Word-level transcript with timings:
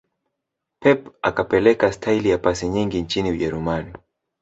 pep 0.79 1.13
akapeleka 1.21 1.91
staili 1.93 2.29
ya 2.29 2.37
pasi 2.37 2.67
nyingi 2.69 3.01
nchini 3.01 3.31
ujerumani 3.31 3.93